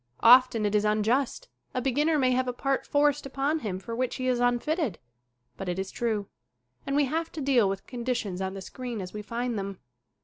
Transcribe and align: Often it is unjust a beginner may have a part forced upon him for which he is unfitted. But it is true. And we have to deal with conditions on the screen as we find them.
Often 0.23 0.65
it 0.65 0.73
is 0.73 0.83
unjust 0.83 1.47
a 1.75 1.79
beginner 1.79 2.17
may 2.17 2.31
have 2.31 2.47
a 2.47 2.53
part 2.53 2.87
forced 2.87 3.27
upon 3.27 3.59
him 3.59 3.77
for 3.77 3.95
which 3.95 4.15
he 4.15 4.27
is 4.27 4.39
unfitted. 4.39 4.97
But 5.57 5.69
it 5.69 5.77
is 5.77 5.91
true. 5.91 6.27
And 6.87 6.95
we 6.95 7.05
have 7.05 7.31
to 7.33 7.39
deal 7.39 7.69
with 7.69 7.85
conditions 7.85 8.41
on 8.41 8.55
the 8.55 8.61
screen 8.61 8.99
as 8.99 9.13
we 9.13 9.21
find 9.21 9.59
them. 9.59 9.77